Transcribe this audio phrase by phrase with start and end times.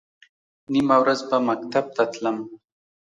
[0.71, 2.37] نیمه ورځ به مکتب ته تلم.